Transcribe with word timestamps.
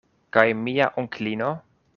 Kaj 0.37 0.45
mia 0.61 0.87
onklino? 1.03 1.55